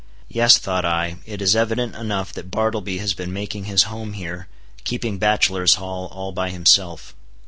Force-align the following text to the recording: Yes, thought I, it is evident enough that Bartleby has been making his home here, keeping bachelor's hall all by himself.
Yes, 0.29 0.57
thought 0.57 0.83
I, 0.83 1.17
it 1.27 1.43
is 1.43 1.55
evident 1.55 1.93
enough 1.95 2.33
that 2.33 2.49
Bartleby 2.49 2.97
has 2.97 3.13
been 3.13 3.31
making 3.31 3.65
his 3.65 3.83
home 3.83 4.13
here, 4.13 4.47
keeping 4.83 5.19
bachelor's 5.19 5.75
hall 5.75 6.07
all 6.07 6.31
by 6.31 6.49
himself. 6.49 7.13